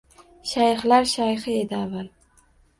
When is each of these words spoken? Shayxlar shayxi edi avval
Shayxlar 0.51 1.07
shayxi 1.13 1.55
edi 1.61 1.81
avval 1.85 2.13